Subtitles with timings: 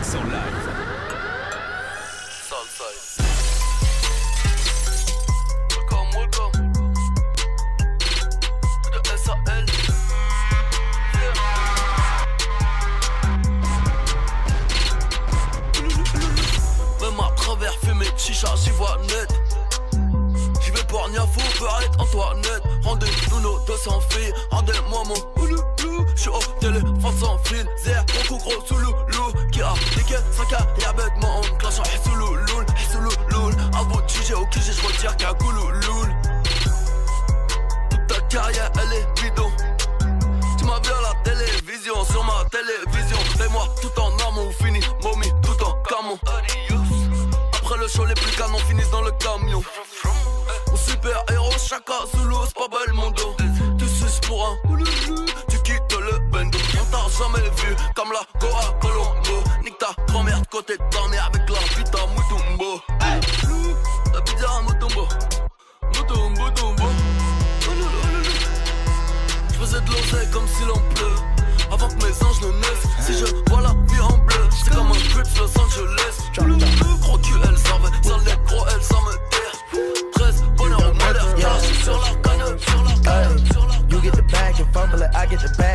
[0.00, 0.80] Mix en live.
[18.16, 19.28] chicha, j'y vois net.
[20.62, 22.62] J'y vais pour Niafo, peut être Antoinette.
[22.82, 25.39] Rendez-nous nos 200 filles, rendez-moi mon
[26.20, 26.20] ouloulou.
[26.20, 27.66] J'suis au téléphone sans fil,
[28.14, 29.32] mon coup gros sous loulou.
[29.52, 30.50] Qui a niqué 5
[30.82, 33.54] y'a bêtement, on clash en hissoulouloul.
[33.74, 36.08] À bout de sujet au cliché, j'retire qu'un goulouloul.
[37.90, 39.50] Toute ta carrière, elle est bidon.
[40.58, 43.18] Tu m'as vu à la télévision, sur ma télévision.
[43.38, 46.18] Fais-moi tout en ou fini, momie, tout en camon.
[47.54, 49.62] Après le show, les plus canons finissent dans le camion.
[50.68, 53.39] Mon super héros, chacun sous l'eau, c'est pas belle mon dos.
[57.20, 59.44] Jamais vu comme la Goa Colombo.
[59.62, 62.80] Nique ta grand-mère côté de ta avec la pita Mutumbo.
[64.14, 65.06] La pizza Mutumbo.
[65.94, 66.88] Mutumbo, Tumbo.
[69.48, 71.20] Je faisais de l'oseille comme si l'on pleut.
[71.70, 74.90] Avant que mes anges ne naissent, si je vois la vie en bleu, c'est comme
[74.90, 76.16] un Crips Los Angeles.
[77.00, 78.39] Gros cul, elle savait, sale négro,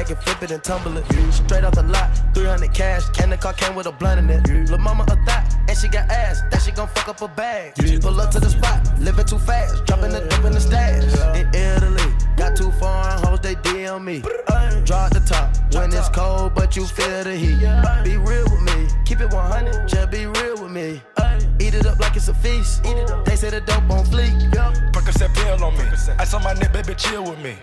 [0.09, 1.05] and flip it and tumble it.
[1.31, 4.69] Straight off the lot, 300 cash, and the car came with a blunt in it.
[4.69, 7.73] Lil' mama a thot, and she got ass, that she gon' fuck up a bag.
[8.01, 11.03] Pull up to the spot, living too fast, dropping the dope in the stash.
[11.35, 14.21] In Italy, got two foreign hoes, they DM me.
[14.85, 17.59] Drop the top when it's cold, but you feel the heat.
[18.03, 21.01] Be real with me, keep it 100, just be real with me.
[21.59, 22.83] Eat it up like it's a feast.
[23.25, 24.51] They say the dope on fleek.
[24.91, 25.85] Percocet pill on me.
[26.19, 27.55] I saw my neck, baby, chill with me.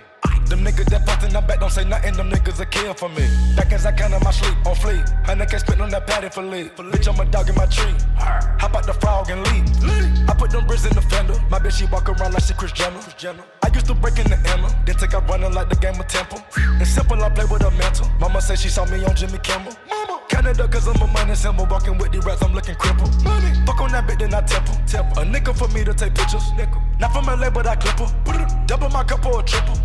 [0.52, 3.08] Them niggas that fucked in the back don't say nothing, them niggas a kill for
[3.08, 3.24] me.
[3.56, 5.08] Back as I count in my sleep, on fleek.
[5.24, 6.76] Hundred K spit on that patty for lead.
[6.76, 7.94] Bitch, I'm a dog in my tree.
[8.60, 9.64] Hop out the frog and leave.
[10.28, 11.40] I put them bricks in the fender.
[11.48, 13.00] My bitch, she walk around like she Kris Jenner.
[13.64, 16.06] I used to break in the Emma, then take out running like the game of
[16.06, 16.44] Temple.
[16.80, 18.10] It's simple, I play with a mental.
[18.20, 19.72] Mama said she saw me on Jimmy Kimmel.
[20.28, 21.64] Canada, cause I'm a money symbol.
[21.64, 23.08] Walking with these rats, I'm looking crippled.
[23.24, 23.56] Money.
[23.64, 24.76] Fuck on that bitch, then I temple.
[24.86, 25.22] temple.
[25.22, 26.44] A nickel for me to take pictures.
[26.58, 26.82] Nickel.
[27.00, 28.66] Not from LA, but I clip her.
[28.66, 29.78] Double my cup or a triple.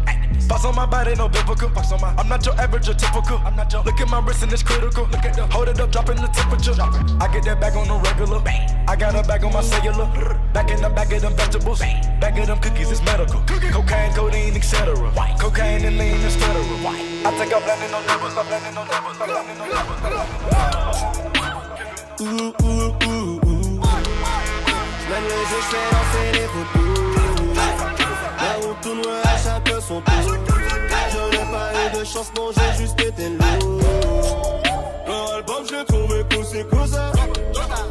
[0.48, 1.70] Box on my body, no biblical.
[1.70, 3.38] Box on my, I'm not your average or typical.
[3.46, 3.84] I'm not your.
[3.84, 5.06] Look at my wrist and it's critical.
[5.12, 5.46] Look at the.
[5.48, 6.74] Hold it up, dropping the temperature.
[7.22, 8.42] I get that bag on the regular.
[8.88, 10.08] I got a bag on my cellular.
[10.54, 11.80] Back in the bag of them vegetables.
[12.20, 13.42] Back of them cookies, it's medical.
[13.42, 14.96] Cocaine, codeine, etc.
[15.40, 16.88] Cocaine and lean is federal.
[16.88, 18.38] I think I'm blending on numbers.
[18.38, 19.18] I'm blending on numbers.
[19.20, 20.00] I'm blending on numbers.
[22.20, 23.78] Ouh, ouh, ouh, ouh.
[25.08, 26.87] J'mène le jeu, j'fais lancer les photos.
[29.88, 30.02] Son.
[30.06, 33.80] Je n'ai pas eu de chance, non, j'ai juste été lourd.
[35.08, 37.12] Leur album, j'ai trouvé cool, c'est cousin.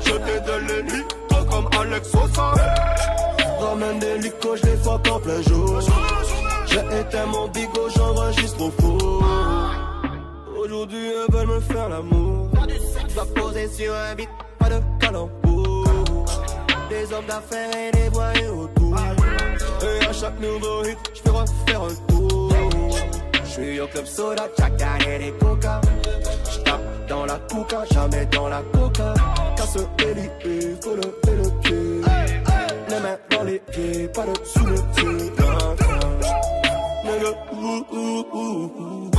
[0.05, 2.55] Je t'ai donné lui, toi comme Alex Sosa.
[3.61, 5.81] Ramène des licos, j'les fuck en plein jour.
[6.67, 9.25] J'ai éteint mon bigot, j'enregistre au four.
[10.59, 12.49] Aujourd'hui, elles veulent me faire l'amour.
[13.15, 15.87] Dois poser sur un beat, pas de calembour.
[16.91, 18.69] Des hommes d'affaires et des voyous
[20.19, 22.53] chaque nouveau hit, j'fais refaire un tour.
[23.45, 25.81] J'suis au club soda, chaca et des coca.
[26.51, 29.15] J'tape dans la coca, jamais dans la coca.
[29.57, 31.03] Casse l'élite, faut le
[31.61, 32.01] pied.
[32.89, 35.33] Les mains dans les pieds, pas de sous le pied.
[37.93, 39.11] Ouh.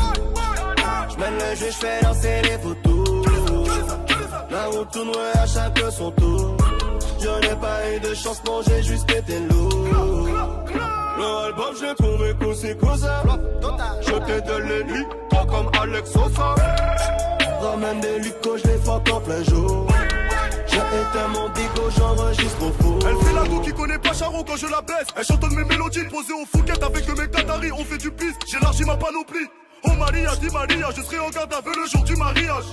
[1.10, 3.26] J'mène le jeu, j'fais danser les photos.
[4.50, 6.58] La route tourne, à chacun son tour.
[7.28, 9.70] Je n'ai pas eu de chance, non, j'ai juste été lourd.
[11.18, 13.22] Le album, j'ai trouvé cool, c'est cousin.
[14.02, 16.56] Je t'ai donné lui, toi comme Alex Sosa.
[17.62, 19.88] Ramène des lucos, je les fuck en plein jour.
[20.68, 23.00] J'ai éteint mon bigot, j'enregistre au four.
[23.06, 25.08] Elle fait la go qui connaît pas Charon quand je la baisse.
[25.18, 27.72] Elle chantonne mes mélodies posées au Fouquet avec le mec Qatari.
[27.74, 29.48] On fait du piste, j'élargis ma panoplie.
[29.88, 32.66] Oh Maria, dis Maria, je serai en garde à vue le jour du mariage.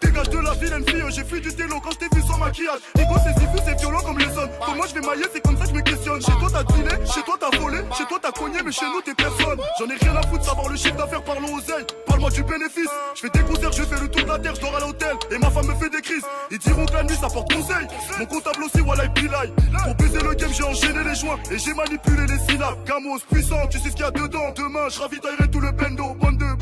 [0.00, 2.80] Dégage de la vilaine fille, j'ai fui du télo quand je t'ai vu sans maquillage.
[2.96, 4.50] Nico, c'est si c'est violent comme les hommes.
[4.64, 6.20] Pour moi, je vais mailler, c'est comme ça que je me questionne.
[6.20, 9.00] Chez toi, t'as dîné, chez toi, t'as volé, chez toi, t'as cogné, mais chez nous,
[9.02, 9.58] t'es personne.
[9.78, 11.86] J'en ai rien à foutre, savoir le chiffre d'affaires, parlons aux ailes.
[12.06, 12.90] Parle-moi du bénéfice.
[13.14, 15.16] Je fais des concerts, je fais le tour de la terre, je dors à l'hôtel.
[15.30, 16.24] Et ma femme me fait des crises.
[16.50, 17.86] Ils diront que la nuit, ça porte conseil.
[18.18, 19.52] Mon comptable aussi, voilà, il pilai.
[19.84, 22.76] Pour baiser le game, j'ai enchaîné les joints et j'ai manipulé les syllabes.
[22.86, 24.52] Gamos puissant, tu sais ce qu'il y a dedans.
[24.56, 26.14] Demain, je ravitaillerai tout le bendo.
[26.14, 26.61] Bande de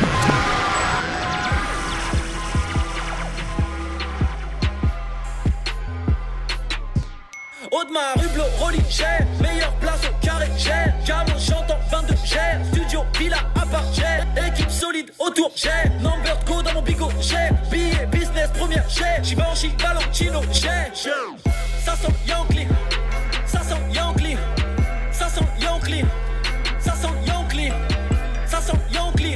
[7.91, 9.05] ma rue Blo, Rolly, j'ai
[9.41, 10.71] meilleure place au carré, j'ai
[11.05, 16.73] Camo, j'entends 22, j'ai studio, villa, appart, j'ai équipe solide autour, j'ai number go dans
[16.73, 20.69] mon bigot, j'ai billet, business, première, j'ai Givenchy, Valentino, j'ai
[21.83, 22.67] ça sent Yankee,
[23.45, 24.37] ça sent Yankee,
[25.11, 26.05] ça sent Yankee,
[26.79, 27.71] ça sent Yankee,
[28.45, 29.35] ça sent Yankee,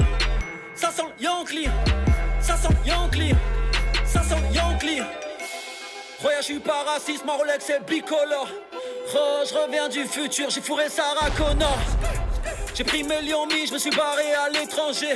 [0.75, 1.69] ça sent Yankee,
[2.41, 3.33] ça sent Yankee.
[6.25, 8.49] Roya, je suis pas raciste, ma Rolex est bicolore.
[9.15, 11.77] Oh, je reviens du futur, j'ai fourré Sarah Connor.
[12.73, 15.13] J'ai pris mes lions mis, je me suis barré à l'étranger.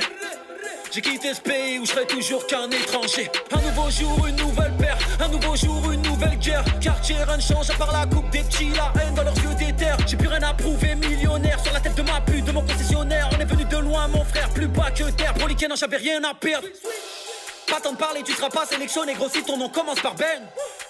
[0.92, 3.28] J'ai quitté ce pays où je serai toujours qu'un étranger.
[3.50, 4.96] Un nouveau jour, une nouvelle paire.
[5.18, 6.62] Un nouveau jour, une nouvelle guerre.
[6.80, 9.54] Quartier, rien ne change à part la coupe des petits, la haine dans leurs yeux
[9.58, 9.96] d'éther.
[10.06, 11.58] J'ai plus rien à prouver, millionnaire.
[11.58, 13.28] Sur la tête de ma pute, de mon concessionnaire.
[13.36, 15.34] On est venu de loin, mon frère, plus bas que terre.
[15.34, 16.68] Pour les non, j'avais rien à perdre.
[17.66, 20.40] Pas tant de parler, tu seras pas sélectionné, gros si ton nom commence par Ben.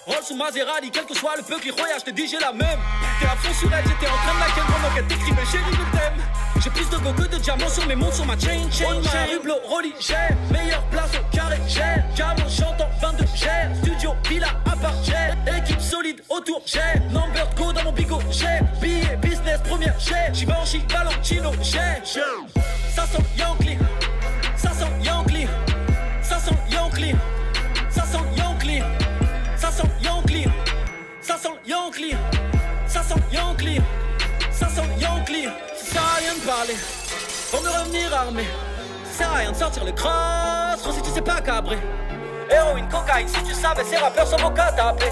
[0.07, 2.51] Rolls ou Maserati, quel que soit le peu qui royage, je te dis j'ai la
[2.51, 2.79] même.
[3.19, 5.63] T'es à fond sur elle, j'étais en train de la ken pendant qu'elle t'écrivait chérie
[5.71, 6.21] je t'aime.
[6.63, 9.01] J'ai plus de go que de diamants sur mes montres, sur ma chain, chain.
[9.01, 10.15] J'ai Rublo, Rolly, j'ai
[10.51, 16.21] meilleure place au carré, j'ai diamant, j'entends 22, j'ai studio, villa, appart, j'ai équipe solide
[16.29, 22.03] autour, j'ai number go dans mon bigot, j'ai billet, business, première, j'ai Givenchy, Valentino, j'ai
[22.95, 23.77] ça sent Yankee,
[32.87, 33.81] Ça sent Yankee,
[34.49, 35.49] ça sent Yankee.
[35.75, 36.77] Ça sert à rien de parler,
[37.51, 38.45] pour me revenir armé.
[39.11, 41.79] Ça sert à rien de sortir le cross, si tu sais pas cabrer.
[42.49, 45.11] Héroïne, cocaïne, si tu savais, ces rappeurs sont qu'à taper.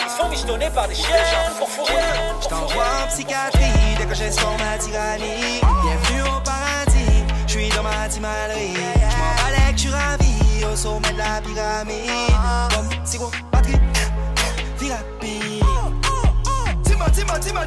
[0.00, 1.16] Ils sont michetonnés par des chiens
[1.58, 1.94] pour fourrer.
[2.42, 5.60] Je t'envoie en psychiatrie dès que j'ai sur ma tyrannie.
[5.82, 8.74] Bienvenue au paradis, je suis dans ma timalerie.
[8.74, 12.27] Je m'en que ravi au sommet de la pyramide.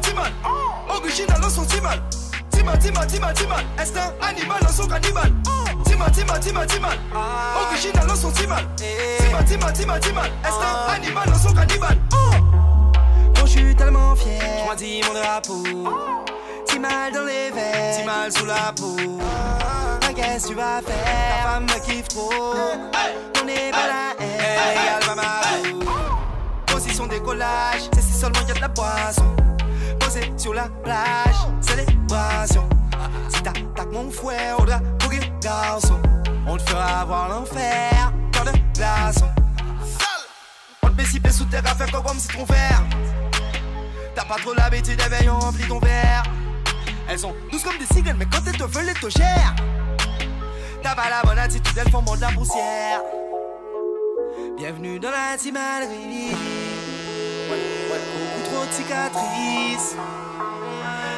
[0.00, 0.32] Diman,
[0.88, 2.00] original en son Diman.
[2.50, 5.32] Dima, Dima, Dima, est un animal en son cannibal.
[5.84, 6.66] Dima, Dima, Dima,
[8.16, 8.30] son
[10.44, 11.98] est un animal en son cannibal.
[13.34, 14.40] Je suis tellement fier,
[14.70, 15.62] je mon drapeau.
[16.66, 18.96] Timal dans les verres, Timal sous la peau.
[19.20, 21.42] Ah, qu'est-ce tu vas faire?
[21.44, 22.06] Ta femme me kiffe.
[22.16, 25.00] On est pas la haine,
[27.92, 29.41] c'est si seulement y a de la poisson.
[30.36, 32.68] Sur la plage, célébration.
[33.30, 35.98] Si t'attaques mon fouet, on doit bouger garçon.
[36.46, 39.28] On te fera voir l'enfer, cœur de glaçon.
[40.82, 42.82] On te si sous terre à faire comme citron vert.
[44.14, 46.24] T'as pas trop l'habitude, ben, remplis ton verre.
[47.08, 49.54] Elles sont douces comme des cigales, mais quand elles te veulent, elles te gèrent.
[50.82, 53.00] T'as pas la bonne attitude, elles font de la poussière.
[54.58, 56.36] Bienvenue dans la timalerie.
[57.48, 58.21] Beaucoup trop
[58.66, 59.96] de cicatrices.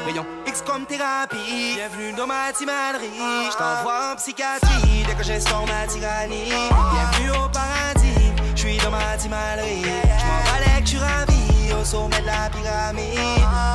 [0.06, 1.74] Rayon X comme thérapie.
[1.74, 3.50] Bienvenue dans ma timalerie.
[3.50, 6.48] Je t'envoie en psychiatrie dès que sur ma tyrannie.
[6.48, 8.32] Bienvenue au paradis.
[8.54, 9.82] Je suis dans ma timalerie.
[9.82, 13.18] Je m'en balais que ravi au sommet de la pyramide.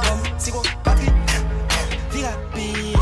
[0.08, 1.12] Comme si gros batterie.
[2.12, 2.94] Thérapie.
[2.94, 2.99] Posé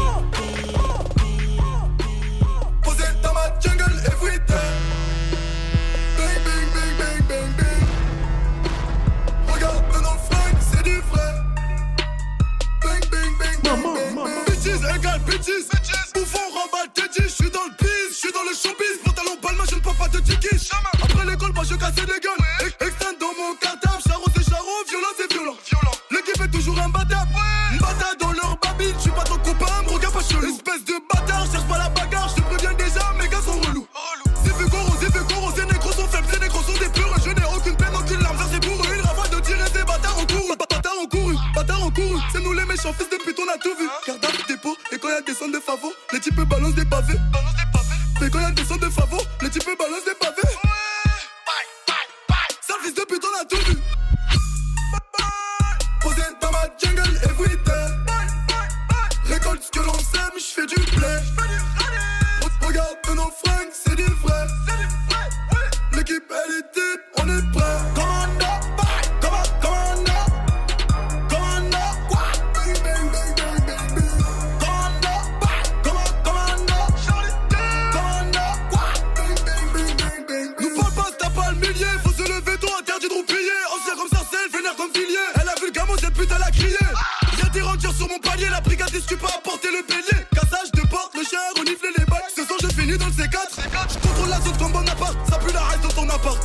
[87.77, 90.25] Rangers sur mon palier, la brigade est tu pas apporter le bélier.
[90.33, 92.31] Cassage de porte, le chien a reniflé les balles.
[92.35, 93.53] Ce soir, je finis dans le C4.
[93.89, 95.17] Je contrôle la zone comme Bonaparte.
[95.29, 96.37] Ça pue la reste dans ton appart.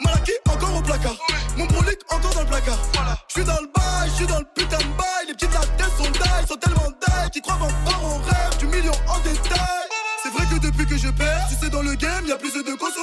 [0.00, 1.16] Malaki, encore au placard.
[1.58, 2.78] Mon brolic encore dans le placard.
[3.28, 5.26] Je suis dans le bail, je suis dans le putain de bail.
[5.26, 8.92] Les petites tête sont die, sont tellement die qui croient encore en rêve du million
[9.08, 9.88] en détail.
[10.22, 12.52] C'est vrai que depuis que je perds, tu sais dans le game, y a plus
[12.52, 12.97] de consommateurs.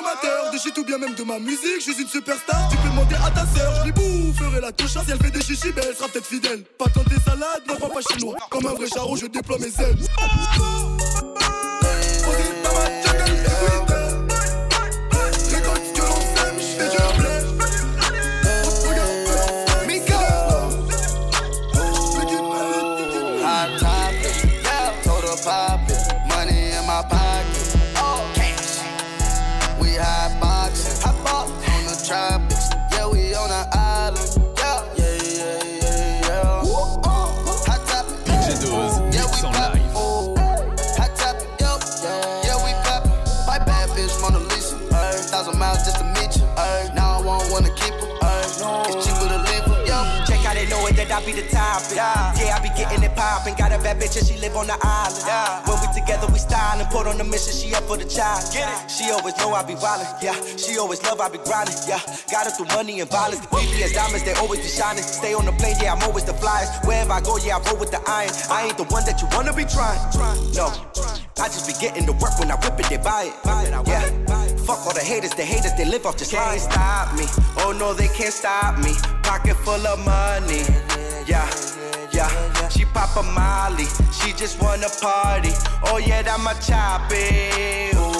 [0.65, 2.69] Shit ou bien même de ma musique, je suis une superstar.
[2.71, 4.93] Tu peux demander à ta sœur, je boufferai la touche.
[4.93, 6.63] Si elle fait des chichis, ben elle sera peut-être fidèle.
[6.79, 8.35] Pas quand des salades, non pas chinois.
[8.49, 9.97] Comme un vrai charreau, je déploie mes ailes.
[51.15, 51.95] I be the topic.
[51.95, 53.55] Yeah, yeah I be getting it poppin'.
[53.55, 55.23] Got a bad bitch and she live on the island.
[55.23, 55.63] Yeah.
[55.63, 56.91] When we together, we stylin'.
[56.91, 58.43] Put on the mission, she up for the child.
[58.51, 58.91] Get it.
[58.91, 60.11] She always know I be wildin'.
[60.19, 61.71] Yeah, she always love I be grindin'.
[61.87, 63.39] Yeah, got her through money and violence.
[63.47, 65.07] VVS diamonds, they always be shining.
[65.07, 66.83] Stay on the plane, yeah, I'm always the flyest.
[66.83, 68.35] Wherever I go, yeah, I roll with the iron.
[68.51, 70.03] I ain't the one that you wanna be trying.
[70.51, 70.67] No.
[71.39, 73.35] I just be getting to work when I whip it, they buy it.
[73.87, 74.03] Yeah.
[74.67, 77.23] Fuck all the haters, the haters, they live off just Can't stop me.
[77.63, 78.91] Oh no, they can't stop me.
[79.23, 80.67] Pocket full of money
[81.27, 81.49] yeah,
[82.11, 82.69] yeah.
[82.69, 85.51] She pop a molly, she just wanna party.
[85.85, 88.14] Oh yeah, that my choppy.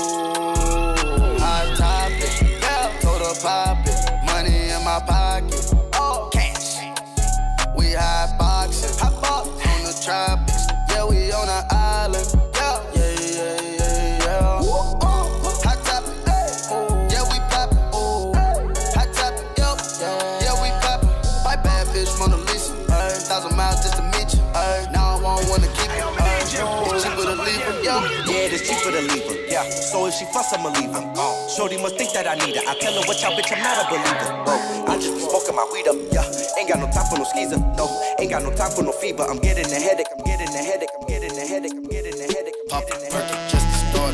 [29.66, 31.02] Yeah, so if she fuss, I'ma leave her.
[31.18, 32.62] Oh, uh, Shorty must think that I need her.
[32.70, 34.30] I tell her, what y'all, bitch, I'm not a believer.
[34.46, 34.56] Bro,
[34.86, 35.98] I just be smoking my weed up.
[36.14, 37.58] Yeah, ain't got no time for no skeezer.
[37.74, 39.24] No, ain't got no time for no fever.
[39.26, 40.08] I'm getting a headache.
[40.14, 40.94] I'm getting a headache.
[40.94, 41.74] I'm getting a headache.
[41.74, 42.58] I'm getting a headache.
[42.70, 43.50] Pop a headache.
[43.50, 44.14] just to start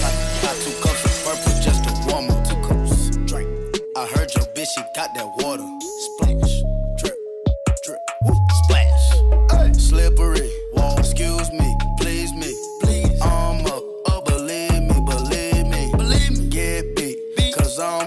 [0.00, 2.40] pop, pop two cups of purple just to warm up.
[2.48, 3.10] Two cups.
[3.28, 3.48] Drink.
[3.96, 5.77] I heard your bitch, she got that water.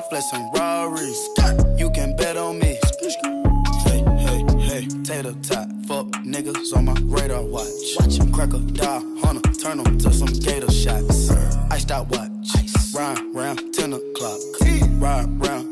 [0.09, 1.29] Flexing Rarries.
[1.77, 2.77] You can bet on me.
[3.85, 5.67] Hey, hey, hey, tater tot.
[5.87, 7.67] Fuck niggas on my radar watch.
[7.99, 11.29] Watch him crack a die, hunter, turn them to some gator shots.
[11.69, 12.29] I stop watch.
[12.55, 12.95] Ice.
[12.95, 14.39] Ride round 10 o'clock.
[14.99, 15.70] Ride round,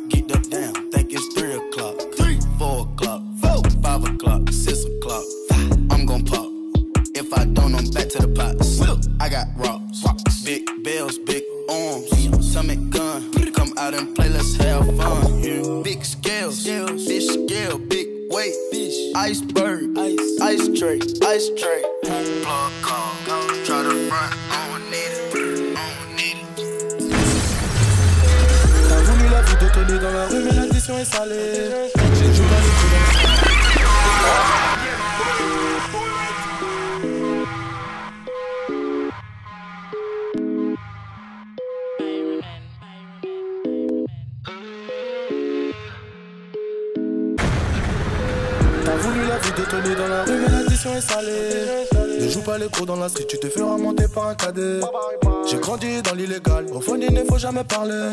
[55.49, 58.11] J'ai grandi dans l'illégal, au fond il ne faut jamais parler.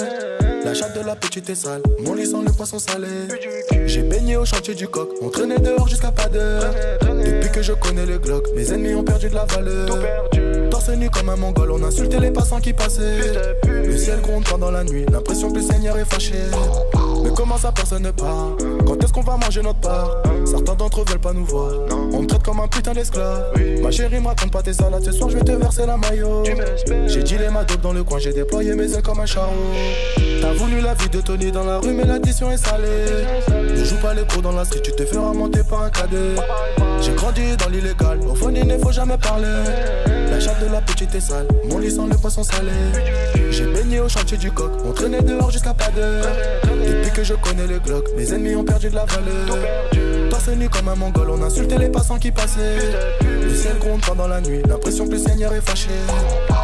[0.64, 3.08] La chatte de la petite est sale, mon lit sent le poisson salé.
[3.86, 6.72] J'ai baigné au chantier du coq, on traînait dehors jusqu'à pas d'heure.
[7.02, 9.88] Depuis que je connais le Glock, mes ennemis ont perdu de la valeur.
[10.70, 13.20] Torse nu comme un mongol, on insultait les passants qui passaient.
[13.66, 16.34] Le ciel gronde pendant la nuit, l'impression que le Seigneur est fâché.
[17.26, 18.52] Mais comment ça personne ne part
[18.86, 21.72] Quand est-ce qu'on va manger notre part Certains d'entre eux veulent pas nous voir.
[22.12, 23.52] On me traite comme un putain d'esclave.
[23.82, 25.04] Ma chérie, me raconte pas tes salades.
[25.04, 26.44] Ce soir, je vais te verser la maillot.
[27.06, 29.52] J'ai dealé ma dope dans le coin, j'ai déployé mes ailes comme un charreau.
[30.40, 32.86] T'as voulu la vie de Tony dans la rue, mais l'addition est salée.
[33.48, 36.36] Ne joue pas les cours dans la street, tu te feras monter par un cadet.
[37.00, 39.48] J'ai grandi dans l'illégal, au fond, il ne faut jamais parler.
[40.30, 42.70] La chatte de la petite est sale, mon lit sent le poisson salé.
[43.50, 46.24] J'ai baigné au chantier du coq, on traînait dehors jusqu'à pas d'heure.
[46.64, 50.28] Depuis que je connais le Glock, mes ennemis ont perdu de la valeur.
[50.28, 52.76] Torse nu comme un mongol, on insultait les passants qui passaient.
[53.22, 55.88] Le ciel gronde pendant la nuit, l'impression que le Seigneur est fâché.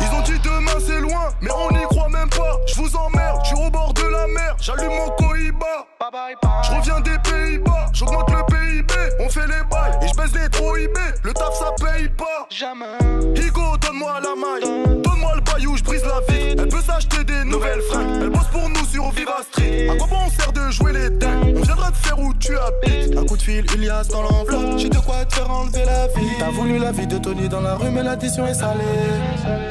[0.02, 2.60] Ils ont dit demain c'est loin, mais on n'y croit même pas.
[2.66, 5.86] Je vous emmerde, je suis au bord de la mer, j'allume mon cohiba.
[6.02, 10.48] Je reviens des Pays-Bas, j'augmente le PIB, on fait les bails et je baisse les
[10.48, 10.90] trop IB.
[11.22, 12.48] Le taf ça paye pas.
[12.50, 12.98] Jamais.
[13.36, 16.56] Higo, donne-moi la maille, donne-moi le baillou, je brise la vie.
[16.58, 19.90] Elle peut s'acheter des nouvelles fringues, elle bosse pour nous sur Viva Street.
[19.90, 21.54] À quoi bon on sert de jouer les dingues?
[21.56, 23.16] On viendra te faire où tu habites.
[23.16, 24.78] Un coup de fil, Ilias dans l'enveloppe.
[24.78, 26.36] J'ai de quoi te faire enlever la vie.
[26.40, 28.82] T'as voulu la vie de Tony dans la rue, mais l'addition est salée.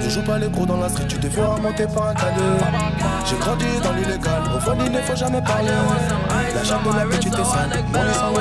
[0.01, 2.41] Ne joue pas les gros dans la street, tu te feras monter par un cadet.
[3.25, 5.71] J'ai grandi dans l'illégal, au fond il ne faut jamais parler.
[6.29, 7.43] La jambe dans la rue, tu descends.
[7.43, 8.31] On.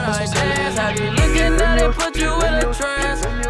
[1.16, 3.49] Looking at it, put you in a trance.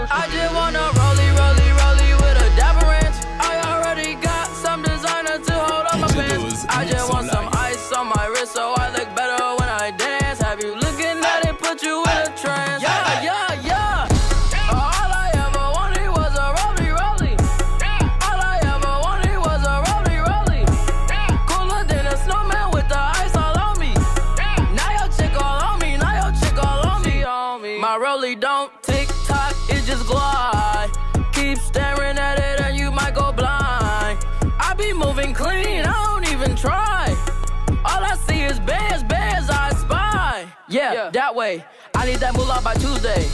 [41.41, 41.65] Way.
[41.95, 43.25] I need that moolah by Tuesday.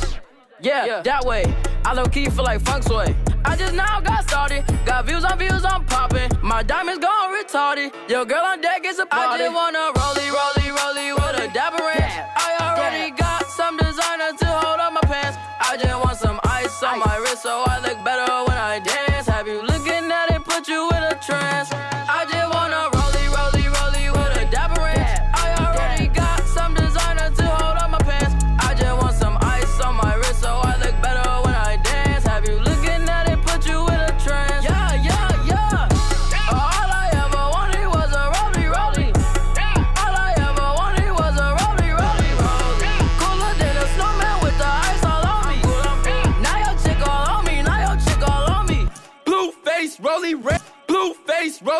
[0.60, 1.42] Yeah, yeah, that way.
[1.84, 3.16] I low key feel like funk sway.
[3.44, 4.62] I just now got started.
[4.86, 6.30] Got views on views, I'm popping.
[6.40, 7.90] My diamonds gone retarded.
[8.08, 9.42] Yo, girl on deck is a party.
[9.42, 10.55] I just wanna rollie, rollie, rollie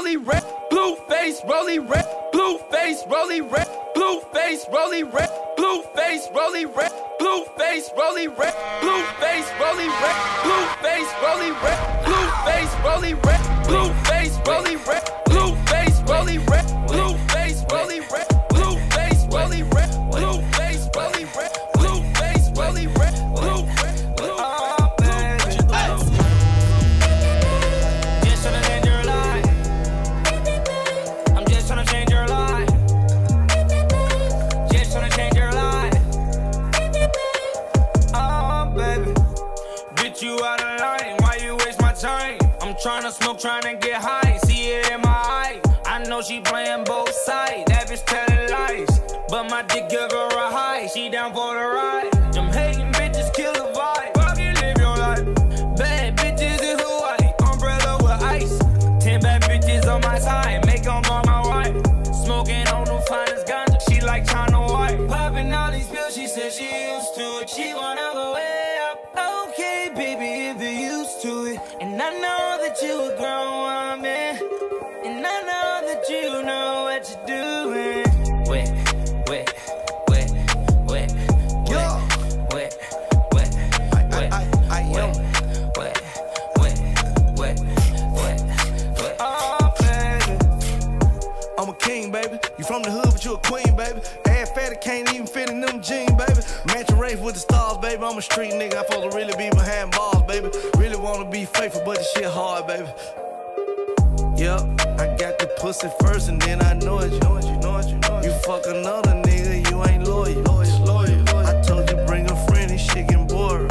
[0.07, 0.45] rolly red.
[0.71, 2.07] Blue face, rolly red.
[2.33, 3.67] Blue face, rolly red.
[3.95, 5.29] Blue face, rolly red.
[5.57, 6.93] Blue face, rolly red.
[7.19, 8.55] Blue face, rolly red.
[8.83, 10.15] Blue face, rolly red.
[10.45, 12.05] Blue face, rolly red.
[12.05, 13.67] Blue face, rolly red.
[13.67, 15.11] Blue face, rolly red.
[15.27, 16.76] Blue face, rolly red.
[43.19, 44.37] Smoke, tryna get high.
[44.45, 45.61] See it in my eye.
[45.87, 47.06] I know she playing both
[98.17, 98.77] I'm a street nigga.
[98.77, 100.49] I supposed to really be behind bars, baby.
[100.79, 102.89] Really wanna be faithful, but this shit hard, baby.
[104.39, 104.61] Yep,
[104.99, 107.13] I got the pussy first, and then I know it.
[107.13, 108.25] You know it, you know it, you know it.
[108.25, 110.41] You fuck another nigga, you ain't loyal.
[110.45, 111.47] loyal, loyal.
[111.47, 113.71] I told you bring a friend, this shit getting bored.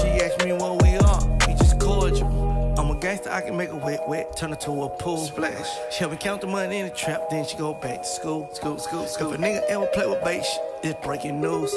[0.00, 2.74] She asked me what we are, we just cordial.
[2.78, 5.68] I'm a gangster, I can make a wet, wet, turn it to a pool splash.
[5.90, 8.48] She help me count the money in the trap, then she go back to school,
[8.54, 9.34] school, school, school.
[9.34, 10.46] If a nigga ever play with bait,
[10.82, 11.74] it's breaking news.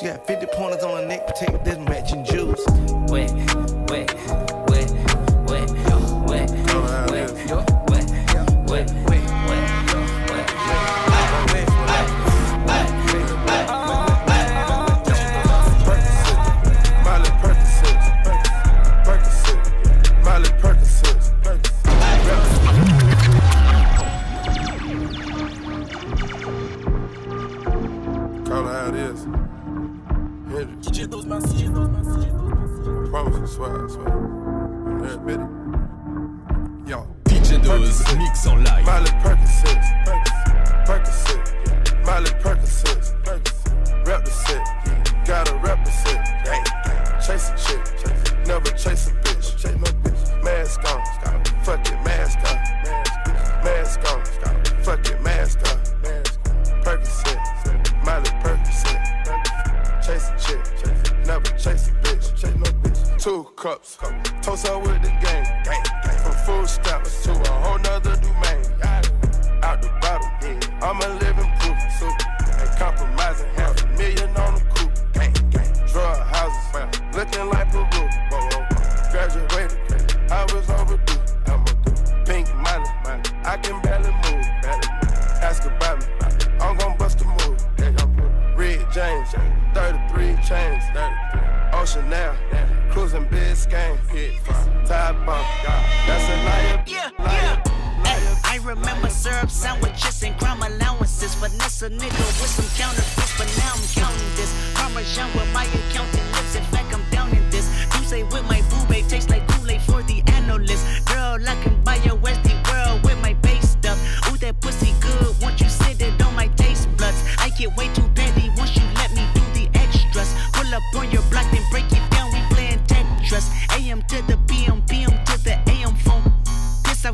[0.00, 2.64] She got 50 pointers on her neck, protect this matching juice.
[3.10, 3.30] Wet,
[3.90, 4.59] wet,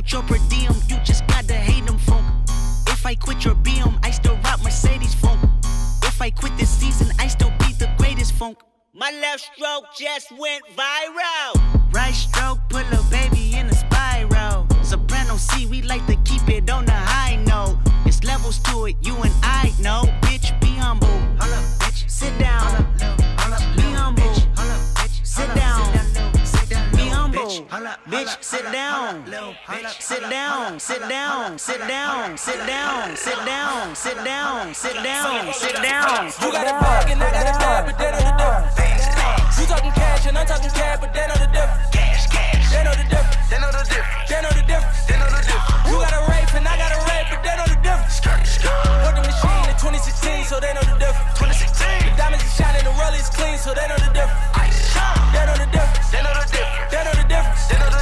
[0.06, 2.24] out your per diem, you just gotta hate them funk.
[2.88, 5.40] If I quit your BM, I still rock Mercedes funk.
[6.02, 8.58] If I quit this season, I still be the greatest funk.
[8.94, 11.92] My left stroke just went viral.
[11.92, 14.66] Right stroke, put a baby in a spiral.
[14.82, 16.15] Soprano C, we like to
[28.06, 29.26] Bitch, sit down.
[29.98, 30.78] Sit down.
[30.78, 31.58] Sit down.
[31.58, 32.38] Sit down.
[32.38, 33.16] Sit down.
[33.18, 33.94] Sit down.
[33.98, 34.74] Sit down.
[34.74, 35.52] Sit down.
[35.52, 36.30] Sit down.
[36.38, 39.58] You got a bag and I got a bag, but they know the difference.
[39.58, 41.90] You talking cash and I'm talking cash, but they know the difference.
[41.90, 42.70] Cash, cash.
[42.70, 43.50] They know the difference.
[43.50, 44.30] They know the difference.
[44.30, 45.02] They know the difference.
[45.10, 45.90] They know the difference.
[45.90, 48.22] You got a rape and I got a rape, but they know the difference.
[48.22, 51.42] Put the machine in 2016, so they know the difference.
[51.42, 52.06] 2016.
[52.06, 54.94] The diamonds is shining, the rollies clean, so they know the difference.
[55.34, 56.06] They know the difference.
[56.14, 56.55] They know the difference.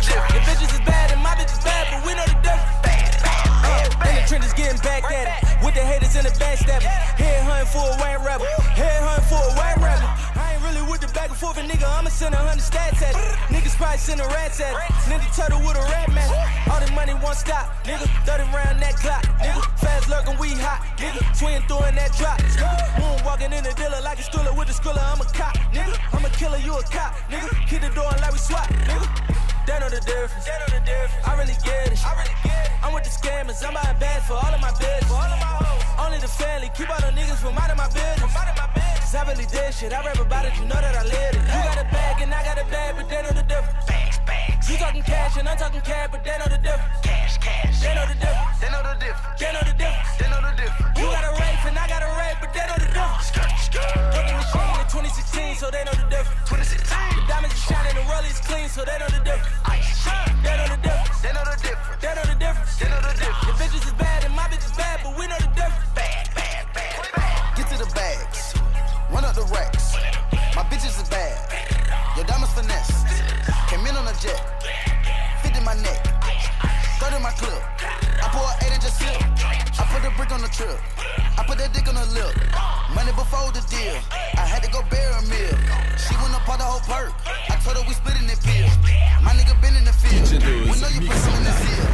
[0.05, 2.77] The bitches is bad and my bitch is bad, but we know the difference.
[2.85, 4.09] Bad, bad, bad, bad.
[4.09, 5.65] And the trend is getting back at it.
[5.65, 6.85] With the haters and the backstabbers.
[7.17, 8.45] Head hunting for a white rapper.
[8.77, 10.05] Head hunting for a white rapper.
[10.37, 13.01] I ain't really with the back and forth, and nigga, I'ma send a hundred stats
[13.01, 13.25] at it.
[13.49, 14.85] Niggas probably send a rats at it.
[15.09, 16.29] Ninja turtle with a rat man.
[16.69, 18.05] All the money won't stop, nigga.
[18.29, 19.63] 30 round that clock, nigga.
[19.81, 21.25] Fast lurking, we hot, nigga.
[21.39, 22.69] Twin through in that drop, nigga.
[23.01, 25.01] Moon walking in the dealer like a skriller with the skriller.
[25.01, 25.97] I'm a cop, nigga.
[26.13, 27.49] I'm a killer, you a cop, nigga.
[29.95, 30.45] The difference.
[30.45, 31.23] They know the difference.
[31.23, 32.01] I really get it.
[32.03, 32.73] I really get it.
[32.83, 33.63] I'm with the scammers.
[33.63, 35.07] I'm buying bags for all of my business.
[35.07, 35.83] For all of my hoes.
[36.03, 36.69] Only the family.
[36.75, 38.19] Keep all the niggas from out of my business.
[38.19, 39.15] From out of my business.
[39.15, 39.93] I really did shit.
[39.95, 40.55] I rap about it.
[40.59, 41.47] You know that I live it.
[41.47, 43.87] You got a bag and I got a bag, but they know the difference.
[43.87, 44.67] Bags, bags.
[44.67, 46.99] You talking cash and I'm talking cash, but they know the difference.
[47.07, 47.79] Cash, cash.
[47.79, 48.59] They know the difference.
[48.59, 49.39] They know the difference.
[49.39, 50.11] They know the difference.
[50.19, 50.99] They know the difference.
[50.99, 53.15] You got a rape and I got a rape, but they know the difference.
[53.75, 54.44] Machine in
[54.95, 56.39] 2016, so they know the difference.
[56.47, 56.87] 2016.
[57.19, 59.51] The diamonds is shining, the rollies clean, so they know the difference.
[60.47, 61.19] They know the difference.
[61.19, 61.99] They know the difference.
[61.99, 62.79] They know the difference.
[62.79, 63.43] They know the difference.
[63.43, 65.91] The bitches is bad and my bitch is bad, but we know the difference.
[65.99, 67.35] Bad, bad, bad, bad.
[67.59, 68.55] Get to the bags.
[69.11, 69.99] Run up the racks.
[70.55, 71.35] My bitches is bad.
[72.15, 72.95] Your diamonds finesse.
[73.67, 74.39] Came in on a jet.
[75.43, 76.07] Fit in my neck.
[77.03, 77.59] Third in my clip.
[78.23, 79.19] I pour an eight inch of silk.
[79.43, 80.79] I put a brick on the trip.
[81.35, 82.31] I put that dick on the lip.
[82.95, 83.99] Money before the deal.
[84.39, 85.57] I had to go bear a meal.
[85.99, 87.13] She wanna part the whole perk.
[87.51, 88.35] I told her we split in the.
[89.25, 90.31] My nigga been in the field.
[90.43, 91.87] We know you put some in the seal.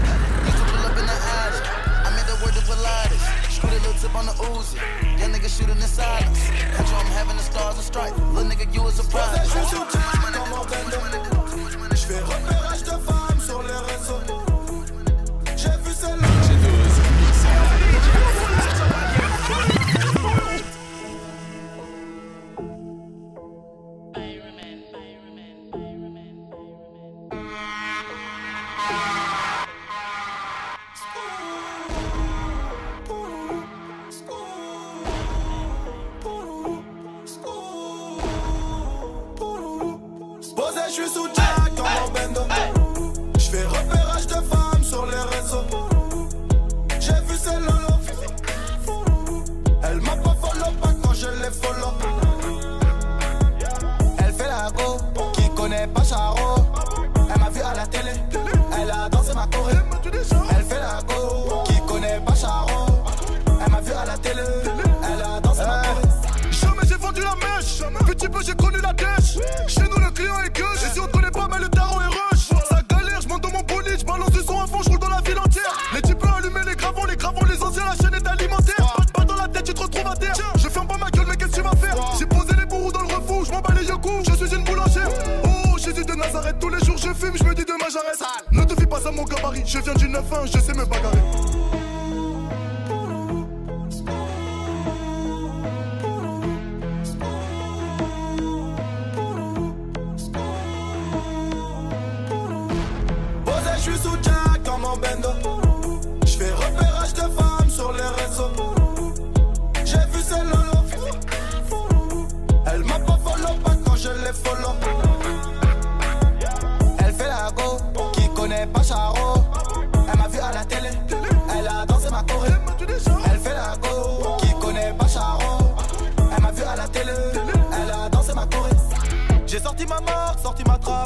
[0.45, 1.61] Used to pull up in the alley.
[2.05, 3.23] I made the word to Pilates.
[3.49, 4.77] Screw the little tip on the Uzi.
[5.19, 6.51] Young nigga shooting in silence.
[6.51, 8.19] You, I'm having the stars and stripes.
[8.35, 9.49] Little nigga, you a surprise.
[9.49, 11.30] Je suis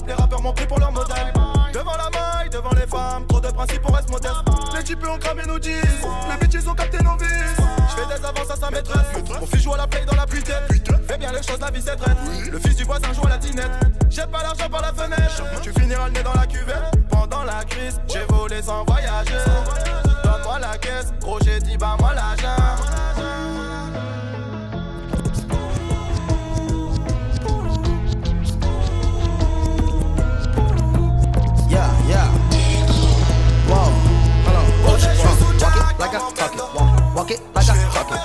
[0.07, 1.33] les rappeurs m'ont pris pour leur modèle.
[1.73, 4.35] Devant la maille, devant les femmes, trop de principes pour reste modeste.
[4.75, 7.57] Les types ont cramé nos 10, les bitches ont capté nos vices.
[7.91, 9.07] J'fais des avances à sa maîtresse,
[9.41, 10.43] mon fils joue à la play dans la pluie
[11.07, 12.17] Fais bien les choses, la vie c'est traite.
[12.51, 13.73] Le fils du voisin joue à la tinette.
[14.11, 17.09] J'ai pas l'argent par la fenêtre, tu finiras le nez dans la cuvette.
[17.11, 19.35] Pendant la crise, j'ai volé sans voyager.
[20.25, 22.44] Donne-moi la caisse, gros j'ai dit bah moi l'argent.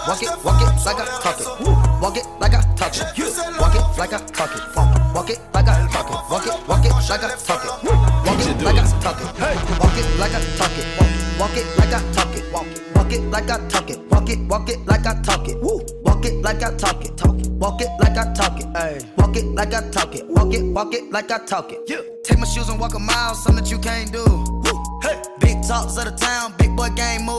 [0.09, 1.45] Walk it, walk it like I talk it.
[2.01, 3.03] Walk it like I talk it.
[3.59, 4.75] Walk it like I talk it.
[5.13, 6.17] Walk it like I talk it.
[6.31, 7.77] Walk it, walk it like I talk it.
[8.17, 9.37] Walk it like I talk it.
[9.37, 10.81] Walk it like I talk it.
[11.37, 12.51] Walk it, like I talk it.
[12.51, 13.99] Walk it, like I talk it.
[14.09, 15.61] Walk it, walk it like I talk it.
[15.61, 17.15] Walk it like I talk it.
[17.15, 17.47] Talk it.
[17.51, 18.65] Walk it like I talk it.
[19.15, 20.27] Walk it like I talk it.
[20.27, 21.85] Walk it, walk it like I talk it.
[22.23, 24.25] Take my shoes and walk a mile, something that you can't do.
[25.39, 27.38] Big talks of the town, big boy gang moves.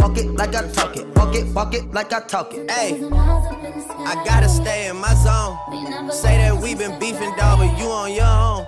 [0.00, 1.06] Walk it like I talk it.
[1.14, 1.46] Walk it.
[1.54, 2.70] Walk it like I talk it.
[2.70, 5.58] Hey, I gotta stay in my zone.
[6.10, 8.66] Say that we been beefing, dog, but you on your own.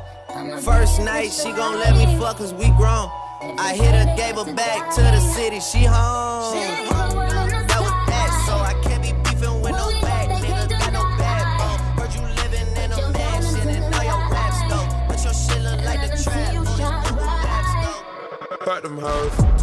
[0.61, 3.09] First night, she gon' let me fuck cause we grown.
[3.59, 6.55] I hit her, gave her back to the city, she home.
[6.55, 10.29] That was so I can't be beefing with no back.
[10.69, 11.03] Got no.
[11.97, 14.61] Heard you living in a mansion and all your raps.
[15.09, 16.53] But like the trap.
[18.83, 19.62] them hoes.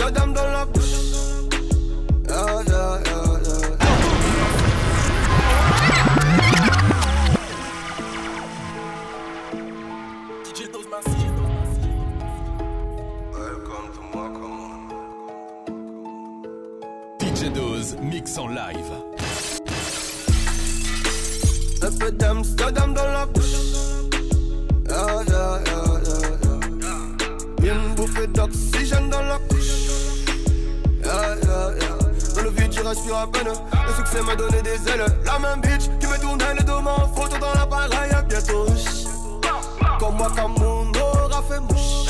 [0.00, 0.82] Goddamn dans la bouche.
[2.26, 3.70] Yeah, yeah, yeah, yeah.
[10.42, 10.70] DJ
[18.02, 18.92] mix en live.
[21.82, 23.09] Un peu d'Amsterdam dans
[32.90, 33.46] Je respire à peine.
[33.46, 35.04] Le succès m'a donné des ailes.
[35.24, 38.10] La même bitch qui me tournait le dos en photo dans l'appareil.
[38.28, 38.66] Bientôt.
[40.00, 42.08] Comme moi, comme mon aura fait mouche.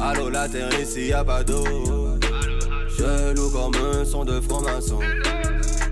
[0.00, 1.64] Allô, la terre ici, y'a pas d'eau.
[3.34, 5.00] loue comme un son de franc-maçon.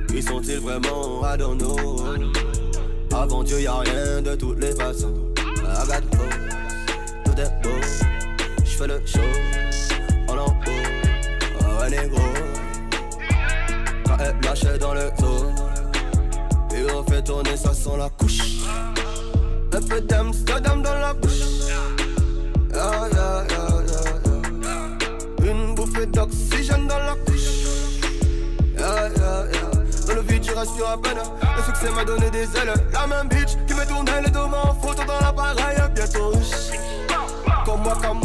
[0.06, 1.32] Qui sont-ils vraiment à
[3.16, 5.14] Avant Dieu, y'a rien de toutes les façons.
[5.58, 6.04] Regarde,
[7.24, 7.80] tout est beau.
[8.64, 9.71] J'fais le show
[14.44, 15.46] Lâche dans le dos.
[16.74, 18.62] Et on fait tourner, ça sent la couche.
[19.72, 21.30] Un peu d'Amsterdam dans la bouche.
[22.72, 23.44] Yeah, yeah,
[25.50, 27.42] Une bouffée d'oxygène dans la couche.
[28.78, 31.18] Dans le vide, je respire à peine.
[31.56, 32.74] Le succès m'a donné des ailes.
[32.92, 35.76] La même bitch qui me tournait le dos en photo dans l'appareil.
[35.94, 36.32] Bientôt.
[37.64, 38.20] Comme moi, comme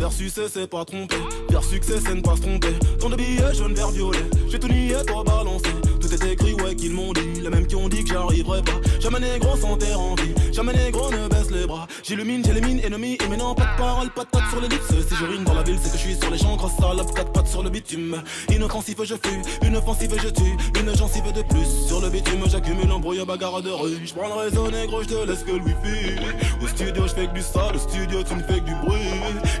[0.00, 1.16] Faire succès, c'est pas tromper.
[1.50, 2.72] Faire succès, c'est ne pas se tromper.
[2.98, 4.24] Tant de billets jaune, vert, violet.
[4.48, 5.68] J'ai tout nié, toi balancé.
[6.00, 7.42] Tout est écrit, ouais, qu'ils m'ont dit.
[7.42, 8.80] Les mêmes qui ont dit que j'arriverai pas.
[9.00, 10.34] Jamais négro sans terre en vie.
[10.52, 11.86] Jamais négro ne baisse les bras.
[12.02, 13.16] J'illumine, j'élimine, ennemi.
[13.24, 15.08] Et maintenant, pas de parole, pas de tête sur les lips.
[15.08, 16.56] Si je rime dans la ville, c'est que je suis sur les champs.
[16.56, 18.22] Grosse salope, quatre pattes sur le bitume.
[18.50, 19.40] Inoffensif, je fuis.
[19.66, 20.56] Une offensive, je tue.
[20.78, 21.86] Une gencive de plus.
[21.86, 23.98] Sur le bitume, j'accumule embrouille, bagarre de rue.
[24.04, 26.16] J'prends le réseau négro, j'te laisse que le wifi.
[26.62, 27.76] Au studio, j'fais que du sale.
[27.76, 28.98] Au studio, tu me fais que du bruit.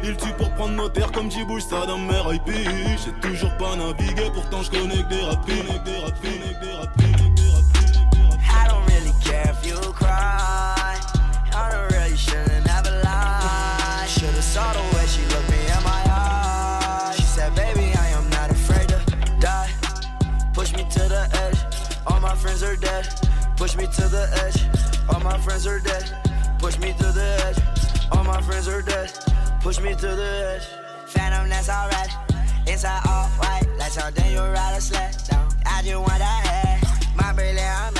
[0.04, 2.50] Il tue pour prendre nos terres comme j'y bouge ça dans mes IP.
[2.52, 5.70] J'ai toujours pas navigué, pourtant je connais que des rapides.
[6.80, 7.29] I don't really
[9.30, 10.98] care if you cry.
[11.54, 14.06] I don't really shouldn't ever lie.
[14.08, 17.16] Should've saw the way she looked me in my eyes.
[17.16, 18.98] She said, baby, I am not afraid to
[19.40, 19.70] die.
[20.52, 21.60] Push me to the edge.
[22.06, 23.04] All my friends are dead.
[23.56, 24.58] Push me to the edge.
[25.10, 26.04] All my friends are dead.
[26.58, 27.60] Push me to the edge.
[28.12, 29.10] All my friends are dead.
[29.60, 30.66] Push me to the edge.
[31.06, 32.10] Phantom, that's alright.
[32.66, 35.48] Inside all white, like something you ride a sled down.
[35.66, 36.78] I just want that head.
[37.16, 37.94] My brilliant, I'm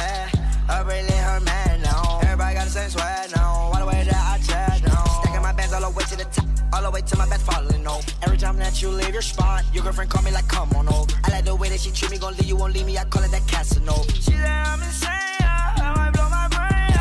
[0.71, 2.21] A brilliant, her man now.
[2.23, 3.71] Everybody got the same sweat now.
[3.73, 5.05] All the way that I chat now.
[5.23, 6.47] Stacking my bands all the way to the top.
[6.73, 8.07] All the way to my bed falling over.
[8.23, 11.13] Every time that you leave your spot, your girlfriend call me like, come on over.
[11.25, 12.97] I like the way that she treat me, gon' leave you, won't leave me.
[12.97, 14.13] I call it that Casanova.
[14.13, 15.11] She said I'm insane.
[15.11, 17.00] I might blow my brain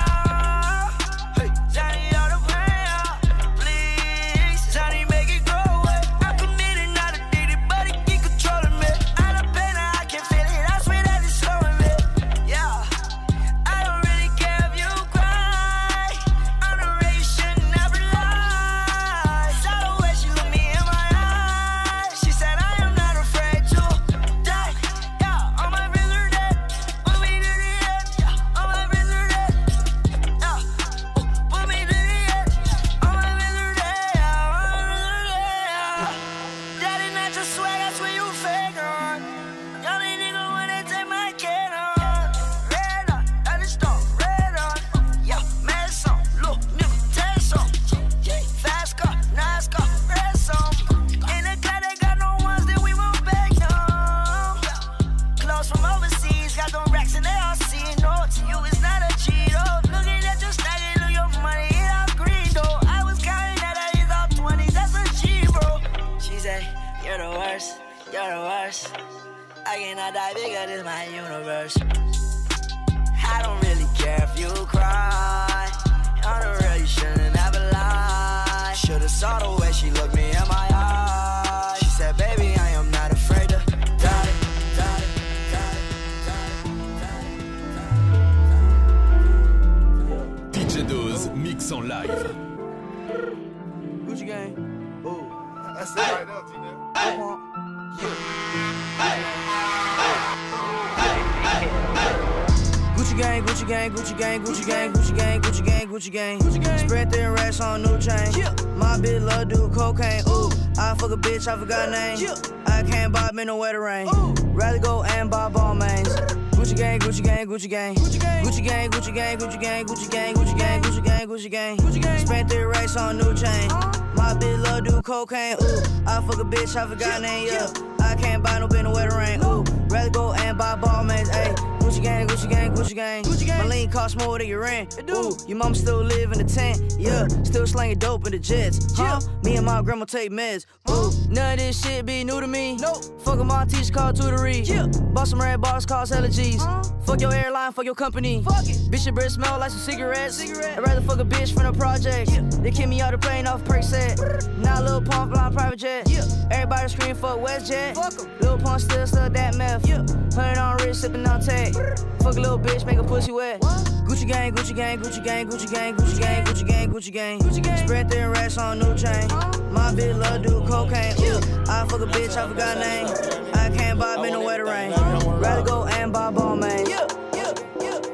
[104.20, 106.78] gang, Gucci gang, Gucci gang, Gucci gang, Gucci gang, Gucci gang.
[106.78, 108.34] Spread thin racks on new chain.
[108.76, 110.24] My bitch love do cocaine.
[110.28, 112.28] Ooh, I fuck a bitch, I forgot name.
[112.65, 114.07] I can't buy me no wetter rain.
[114.53, 116.09] Rather go and buy Balmains.
[116.51, 117.95] Gucci gang, Gucci gang, Gucci gang.
[117.95, 121.49] Gucci gang, Gucci gang, Gucci gang, Gucci gang, Gucci gang, Gucci gang, Gucci gang, Gucci
[121.49, 121.78] gang.
[121.78, 122.26] Gucci gang.
[122.26, 123.70] Spent three racks on new chain.
[124.15, 125.55] My bitch love do cocaine.
[125.61, 127.47] Ooh, I fuck a bitch, I forgot name.
[127.47, 129.41] Yeah, I can't buy no bin no wetter rain.
[129.45, 131.30] Ooh, rather go and buy Balmains.
[131.30, 131.78] Ayy.
[131.89, 133.23] Gucci gang, Gucci gang, Gucci gang.
[133.23, 133.57] Gucci gang.
[133.57, 134.99] My lean cost more than your rent.
[134.99, 135.15] It do.
[135.15, 136.95] Ooh, your mom still live in the tent.
[136.99, 138.95] Yeah, still slanging dope in the jets.
[138.95, 139.19] Huh?
[139.43, 140.67] Me and my grandma take meds.
[140.87, 142.77] Ooh, none of this shit be new to me.
[142.77, 143.03] Nope.
[143.21, 144.67] Fuck my teacher called tutory.
[144.69, 144.85] Yeah.
[145.13, 146.61] Bought some red bars, cost hella G's.
[146.61, 148.43] Uh, fuck your airline, fuck your company.
[148.43, 148.77] Fuck it.
[148.91, 150.35] Bitch, your breath smell like some cigarettes.
[150.35, 150.77] Cigarette.
[150.77, 152.29] I'd rather fuck a bitch from the project.
[152.29, 152.41] Yeah.
[152.61, 154.55] They kick me out the plane off Percocet.
[154.59, 156.07] Now Lil Pump flying private jet.
[156.07, 156.23] Yeah.
[156.51, 157.95] Everybody scream fuck WestJet.
[157.95, 158.39] Fuck em.
[158.41, 159.87] Lil Pump still stuck that meth.
[159.89, 160.05] Yeah.
[160.35, 161.75] Hundred on wrist, sipping on tag.
[162.23, 163.61] Fuck a little bitch, make a pussy wet.
[163.61, 167.39] Gucci gang, Gucci gang, Gucci gang, Gucci gang, Gucci gang, Gucci gang, Gucci gang.
[167.39, 167.77] Gucci gang.
[167.88, 169.27] Spread thin racks on new chain.
[169.71, 171.13] My bitch love do cocaine.
[171.21, 171.38] Ooh,
[171.69, 173.07] I fuck a bitch, I forgot name.
[173.53, 174.91] I can't buy me no wetter rain.
[174.91, 176.86] Rather go and buy Balmain.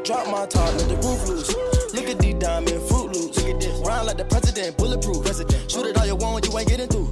[0.03, 1.49] Drop my top, let the roof loose.
[1.93, 3.37] Look at these diamond fruit loops.
[3.37, 3.79] Look at this.
[3.87, 5.23] Round like the president, bulletproof.
[5.23, 5.71] President.
[5.71, 7.09] Shoot it all you want, you ain't getting through.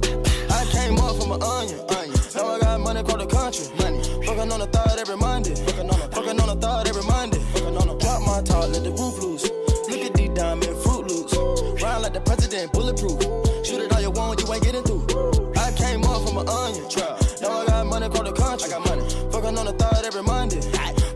[0.50, 1.80] I came up from an onion.
[1.88, 2.03] onion.
[2.34, 3.64] Now I got money across the country.
[3.78, 4.02] Money.
[4.26, 5.54] Fucking on the third every Monday.
[5.54, 7.38] Fucking on the, fucking on the third every Monday.
[7.54, 9.46] Fucking on the, drop my top, let the roof loose.
[9.86, 11.32] Look at these diamond fruit loops.
[11.80, 13.22] Round like the president, bulletproof.
[13.64, 15.06] Shoot it all you want, you ain't getting through.
[15.54, 16.90] I came up from an onion.
[16.90, 17.22] Trap.
[17.40, 18.66] Now I got money across the country.
[18.66, 19.04] I got money.
[19.30, 20.60] Fucking on the third every Monday.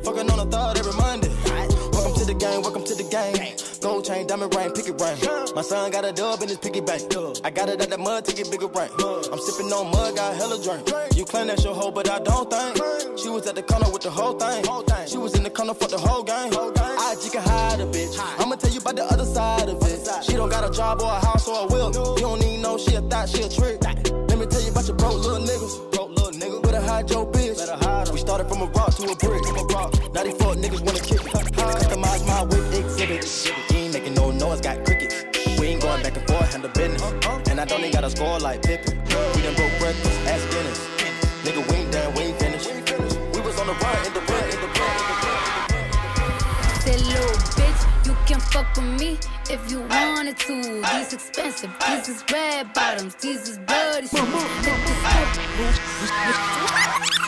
[0.07, 1.35] Fucking on the third every Monday.
[1.91, 3.58] Welcome to the game, welcome to the game.
[3.81, 5.17] Gold chain, diamond ring, picket ring.
[5.55, 7.03] My son got a dub in his piggy bank.
[7.45, 8.91] I got it at the mud to get bigger rank.
[8.99, 10.83] I'm sipping on mud, got a hella drink.
[11.17, 12.77] You claim that's your hoe, but I don't think.
[13.19, 14.65] She was at the corner with the whole thing.
[15.07, 16.51] She was in the corner for the whole game.
[16.53, 18.19] I just can hide a bitch.
[18.41, 20.25] I'ma tell you about the other side of it.
[20.25, 21.95] She don't got a job or a house or a will.
[22.17, 23.83] You don't need no, she a thought, she a trick.
[23.83, 25.93] Let me tell you about your broke little niggas.
[25.93, 26.63] Broke little nigga.
[26.63, 28.13] Better hide your bitch.
[28.13, 29.43] We started from a rock to a brick.
[29.47, 29.95] A rock.
[30.15, 31.38] 94 niggas wanna kick
[31.71, 31.77] it.
[31.77, 33.25] Customize my whip exhibit.
[33.71, 35.25] You ain't making no noise, got crickets.
[35.59, 37.03] We ain't going back and forth, handle business.
[37.51, 38.99] And I don't even got a score like Pippen.
[39.35, 40.79] We done broke breakfast, ask Dennis.
[41.45, 42.71] Nigga, we ain't done, we ain't finished.
[43.35, 45.39] We was on the run, in the run, in the run, in the run.
[46.81, 49.19] Say, little bitch, you can fuck with me
[49.51, 50.83] if you wanted to.
[50.83, 54.19] These expensive, these is red bottoms, these is bloody shoes.
[55.59, 57.28] DJ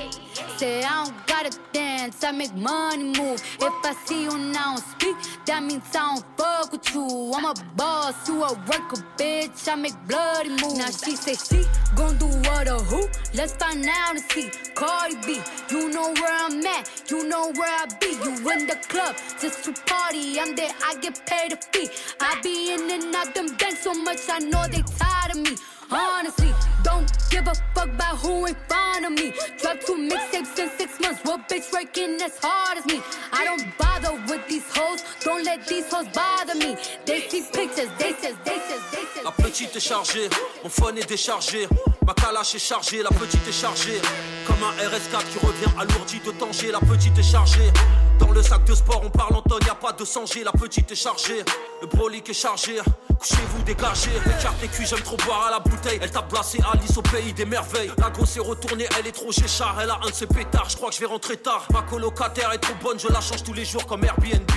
[0.61, 3.41] Você é gotta dance, I make money move.
[3.59, 5.15] If I see you now speak,
[5.45, 7.33] that means I don't fuck with you.
[7.35, 9.67] I'm a boss, you a worker, bitch.
[9.67, 10.77] I make bloody moves.
[10.77, 11.65] Now she say she
[11.95, 13.07] gon' do what or who?
[13.33, 14.51] Let's find out and see.
[14.75, 18.11] Cardi B, you know where I'm at, you know where I be.
[18.23, 20.39] You in the club just to party.
[20.39, 21.89] I'm there, I get paid a fee.
[22.19, 25.55] I be in and out them banks so much, I know they tired of me.
[25.91, 29.33] Honestly, don't give a fuck about who in front of me.
[29.59, 31.21] Drop two mixtapes in six months.
[31.31, 33.01] What bitch working as hard as me?
[33.31, 35.01] I don't bother with these hoes.
[35.23, 36.75] Don't let these hoes bother me.
[37.05, 39.23] They see pictures, they says, they says, they says.
[39.23, 40.29] La petite est chargée,
[40.61, 41.69] mon phone est déchargé.
[42.11, 44.01] Ma calache est chargée, la petite est chargée.
[44.45, 47.71] Comme un RS4 qui revient alourdi de danger, la petite est chargée.
[48.19, 50.51] Dans le sac de sport, on parle en tonnes, y a pas de sanger, la
[50.51, 51.41] petite est chargée.
[51.81, 52.81] Le brolic est chargé,
[53.17, 54.11] couchez-vous, dégagez.
[54.25, 55.99] Les cartes, cuits, j'aime trop boire à la bouteille.
[56.01, 57.91] Elle t'a placé Alice au pays des merveilles.
[57.97, 59.77] La grosse est retournée, elle est trop chéchard.
[59.81, 61.65] Elle a un de ses pétards, je crois que je vais rentrer tard.
[61.71, 64.51] Ma colocataire est trop bonne, je la change tous les jours comme Airbnb.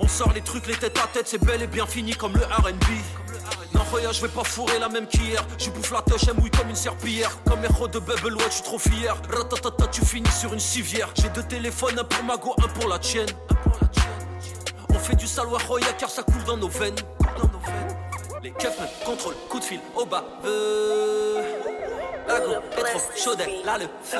[0.00, 2.44] On sort les trucs, les têtes à tête, c'est bel et bien fini comme le
[2.44, 2.82] RB.
[3.74, 5.44] Non, regarde, je vais pas fourrer la même qu'hier.
[5.58, 7.30] Je bouffe la touche, elle mouille comme une serpillière.
[7.46, 9.16] Comme héros de Bubble ouais, je suis trop fier.
[9.30, 11.08] Ratatata, tu finis sur une civière.
[11.14, 13.28] J'ai deux téléphones, un pour ma go, un pour la tienne.
[14.90, 16.96] On fait du sale Roya car ça coule dans nos veines.
[18.42, 20.24] Les keufs me contrôlent, coup de fil au bas.
[22.26, 24.18] La go est trop chaude, a le feu.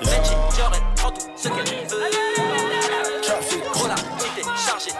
[0.00, 2.10] Reggie, j'aurais prends tout ce qu'elle veut.
[3.72, 4.92] Gros la petite est chargée.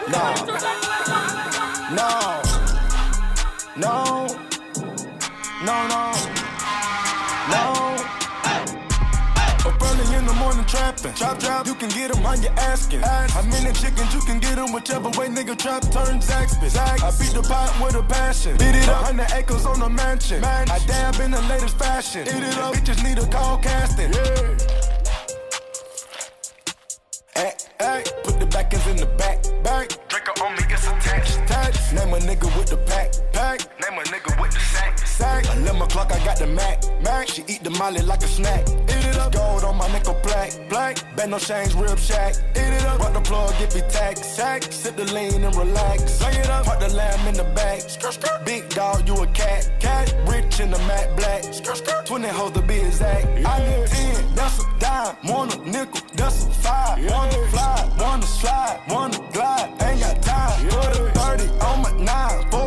[1.91, 2.52] No,
[3.77, 4.27] no,
[5.63, 6.11] no, no,
[7.49, 7.95] no.
[9.65, 11.13] Up early in the morning trapping.
[11.13, 12.99] Chop, chop, you can get them how you asking.
[12.99, 16.75] How many chickens you can get them whichever way nigga trap turns Zaxby.
[16.77, 18.57] I beat the pot with a passion.
[18.57, 20.43] Beat it up, 100 acres on a mansion.
[20.43, 22.23] I dab in the latest fashion.
[22.23, 24.11] Eat it up, bitches need a call casting.
[24.11, 24.57] Yeah.
[27.35, 29.89] Hey, hey, put the back Atkins in the back, back.
[30.07, 31.93] Draco on me, it's attached, attached.
[31.93, 33.12] Name a nigga with the pack,
[36.33, 37.27] got the Mac, Mac.
[37.27, 38.67] She eat the molly like a snack.
[38.67, 39.33] Eat it up.
[39.33, 40.97] Gold on my nickel black, black.
[41.15, 42.35] Bet no change, rib shack.
[42.55, 42.99] Eat it up.
[42.99, 44.63] Rock the plug, get me tax, sack.
[44.63, 46.21] Sip the lean and relax.
[46.21, 46.65] Lay it up.
[46.65, 47.81] Park the lamb in the back.
[48.45, 50.13] Big dog, you a cat, cat.
[50.27, 51.43] Rich in the matte black.
[52.05, 53.25] 20 hoes to be exact.
[53.45, 55.15] I need 10, that's a dime.
[55.25, 57.11] Want a nickel, that's a five.
[57.11, 59.69] One to fly, One to slide, One to glide.
[59.83, 60.69] Ain't got time.
[60.69, 62.51] Put a 30 on my nine.
[62.51, 62.62] For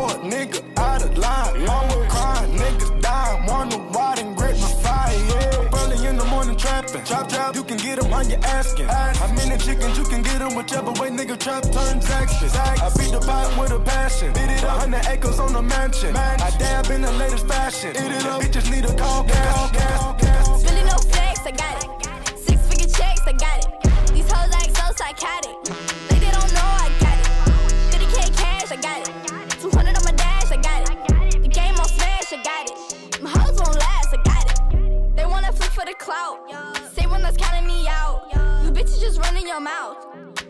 [8.17, 8.87] you can get them on your asking.
[8.87, 12.55] How many chickens you can get them whichever way nigga trap turn Texas.
[12.55, 14.33] I beat the pot with a passion.
[14.33, 16.15] Beat it up, 100 acres on the mansion.
[16.15, 17.91] I dab in the latest fashion.
[17.91, 19.71] Eat it up, bitches need a call gas.
[19.71, 20.63] gas, gas.
[20.63, 22.37] Really no flex, I got it.
[22.37, 24.13] Six figure checks, I got it.
[24.13, 25.57] These hoes act so psychotic.
[26.09, 27.27] Like they don't know I got it.
[27.93, 29.49] 50k cash, I got it.
[29.61, 31.41] 200 on my dash, I got it.
[31.41, 33.21] The game on smash, I got it.
[33.21, 35.15] My hoes won't last, I got it.
[35.15, 36.76] They wanna flip for the clout.
[39.07, 40.05] Just running your mouth.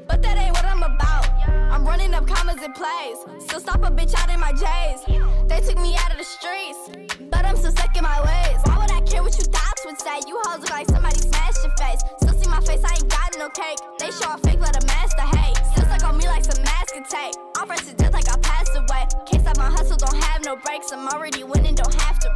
[0.07, 1.29] But that ain't what I'm about.
[1.71, 3.17] I'm running up commas and plays.
[3.49, 5.05] So stop a bitch out in my J's.
[5.47, 6.81] They took me out of the streets.
[7.29, 8.57] But I'm still stuck in my ways.
[8.65, 10.25] Why would I care what you thoughts would say?
[10.27, 12.01] You hoes look like somebody smashed your face.
[12.17, 13.77] Still see my face, I ain't got no cake.
[13.99, 15.57] They show a fake, but a master hate.
[15.73, 17.35] Still stuck on me like some masking tape.
[17.57, 19.05] I'm fresh just like I passed away.
[19.29, 20.91] Can't stop my hustle, don't have no breaks.
[20.91, 22.26] I'm already winning, don't have to.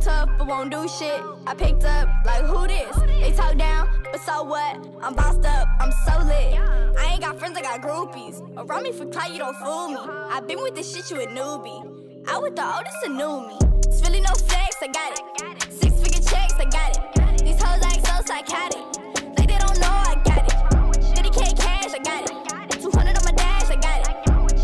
[0.00, 1.20] Talk tough, but won't do shit.
[1.46, 2.94] I picked up, like who this?
[3.20, 4.76] They talk down, but so what?
[5.02, 6.54] I'm bossed up, I'm so lit.
[6.98, 8.40] I ain't got friends, I got groupies.
[8.56, 9.98] Around me for clout, you don't fool me.
[10.30, 11.82] i been with this shit, you a newbie.
[12.28, 13.58] I with the oldest, a new me.
[13.88, 15.72] It's really no flex, I got it.
[15.72, 17.44] Six figure checks, I got it.
[17.44, 18.84] These hoes act so psychotic.
[19.36, 20.58] Like they don't know I got it.
[21.16, 22.80] 50k cash, I got it.
[22.80, 24.16] 200 on my dash, I got it.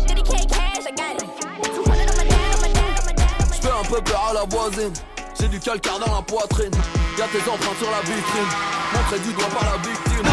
[0.07, 1.29] 50k cash, I got it.
[1.75, 3.59] 200 on my dash, my dash, my dash.
[3.59, 4.93] J'fais un peu peur à la voisine.
[5.39, 6.71] J'ai du calcaire dans la poitrine.
[7.17, 8.47] Y'a tes empreintes sur la vitrine.
[8.93, 10.25] Montré du doigt par la victime.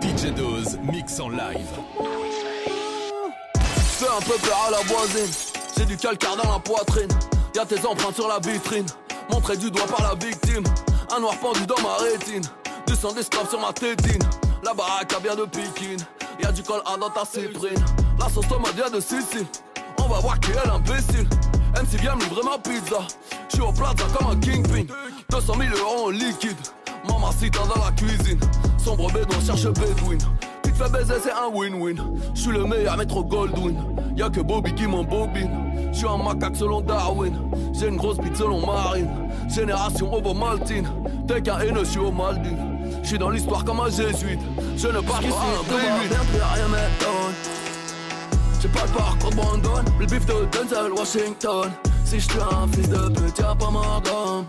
[0.00, 1.66] DJ Dose, mix en live.
[3.98, 5.32] Fais un peu peur à la voisine.
[5.76, 7.08] J'ai du calcaire dans la poitrine.
[7.54, 8.86] Y'a tes empreintes sur la vitrine.
[9.30, 10.64] Montré du doigt par la victime.
[11.10, 12.42] Un noir pendu dans ma rétine.
[12.86, 13.10] Du sang
[13.48, 14.22] sur ma tétine.
[14.62, 15.96] La baraque a bien de Pékin.
[16.42, 17.82] Y'a du col A dans ta cyprine.
[18.18, 19.46] La sauce tomate vient de Sicile.
[19.98, 21.28] On va voir qui est l'imbécile.
[21.74, 22.98] MC vient me livrer ma pizza.
[23.48, 24.84] J'suis au plaza comme un kingpin.
[25.30, 26.56] 200 000 euros en liquide.
[27.08, 28.40] Mamacita dans la cuisine.
[28.82, 30.18] Sombre bédouin cherche Bedouin.
[30.62, 31.96] Tu te fais baiser, c'est un win-win.
[32.34, 33.76] J'suis le meilleur métro Goldwyn.
[34.16, 35.67] Y'a que Bobby qui m'embobine.
[35.98, 37.34] J'suis un macaque selon Darwin.
[37.72, 39.10] J'ai une grosse bite selon Marine.
[39.48, 40.88] Génération Ovo-Maltine.
[41.26, 42.62] T'es qu'un haineux, j'suis au Maldives.
[43.02, 44.38] J'suis dans l'histoire comme un jésuite.
[44.76, 47.34] Je ne parle pas un plus rien m'étonne.
[48.62, 49.90] J'ai pas le parcours de Brandon.
[49.98, 51.68] Le bif de Denzel Washington.
[52.04, 54.44] Si j'suis un fils de pute, y'a pas ma gomme.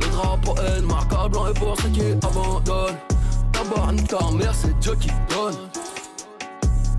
[0.00, 2.96] Le drapeau est marquable blanc et pour ceux qui abandonnent.
[3.92, 5.54] Nique ta mère, c'est Dieu qui donne.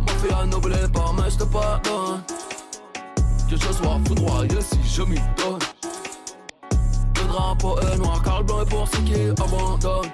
[0.08, 2.24] Ma fille a noblé pas, mais j'te pardonne.
[3.50, 5.58] Que je sois foudroyé si je m'y donne.
[7.16, 10.12] Le drapeau est noir, car le blanc est pour ceux qui abandonnent.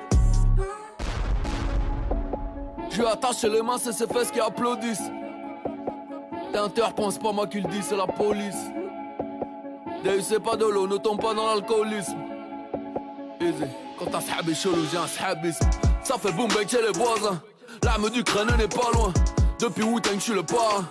[2.90, 5.12] J'ai attaché les mains, c'est ces fesses qui applaudissent.
[6.54, 8.56] T'es interpon, c'est pas moi qui le dis, c'est la police.
[10.02, 12.16] D'ailleurs, c'est pas de l'eau, ne tombe pas dans l'alcoolisme.
[13.42, 13.66] Easy.
[14.00, 15.66] Quand t'as sahabi chelou, j'ai un sahabisme.
[16.04, 17.42] Ça fait boum bec chez les voisins.
[17.84, 19.12] L'arme du crâne n'est pas loin.
[19.60, 20.86] Depuis Wu-Tang, je suis le parrain.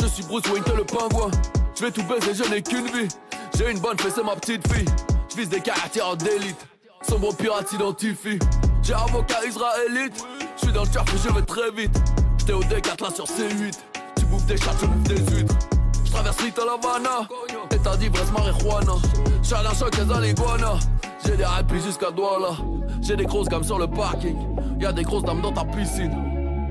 [0.00, 1.32] Je suis Bruce Wayne, t'es le pingouin.
[1.78, 3.06] Je vais tout baiser, je n'ai qu'une vie.
[3.56, 4.88] J'ai une bonne fesse, c'est ma petite fille.
[5.30, 6.66] Je vise des caractères d'élite.
[7.02, 8.40] Sombre pirate identifie.
[8.82, 10.26] J'ai avocat israélite.
[10.56, 11.96] Je suis dans le turf et je vais très vite.
[12.38, 13.78] J'étais au D4 là sur C8.
[14.16, 15.54] Tu bouffes des chats, tu bouffes des huîtres.
[16.04, 17.28] Je traverse Little Havana.
[17.70, 18.94] État d'ivresse, marijuana.
[19.44, 20.80] Challenge choc des aliguanas.
[21.24, 22.56] J'ai des rapis jusqu'à Douala.
[23.02, 24.36] J'ai des grosses gammes sur le parking.
[24.80, 26.12] Y'a des grosses dames dans ta piscine.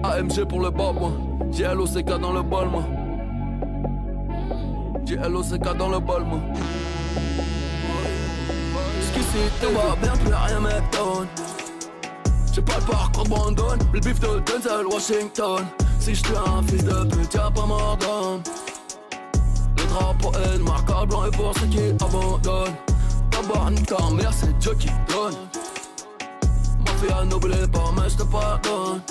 [0.04, 1.14] AMG pour le bas, moi.
[1.52, 2.84] J'ai LOCK dans le bol, moi.
[5.08, 6.40] J'ai LOCK dans le bol, moi.
[9.00, 11.28] Jusqu'ici, tout va bien, plus rien m'étonne.
[12.52, 13.78] J'ai pas le parcours de Brandon.
[13.94, 15.66] Le bif de Denzel Washington.
[16.00, 18.42] Si j'suis un fils de pute, y'a pas mort d'homme.
[19.78, 22.76] Le drapeau est marquable blanc et pour ceux qui abandonnent.
[23.72, 25.36] Nique ta mère, c'est Dieu qui donne.
[26.86, 29.02] Ma fille a noblé pas, mais j'te pardonne.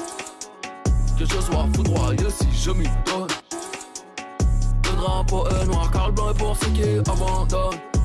[1.18, 3.35] Que je sois foudroyé si je m'y donne.
[5.06, 7.95] Drapeau est noir, car le blanc est pour ceux qui abandonnent.